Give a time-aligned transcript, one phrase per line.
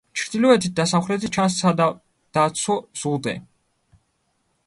[0.19, 3.37] ჩრდილოეთით და სამხრეთით ჩანს სათავდაცვო ზღუდე.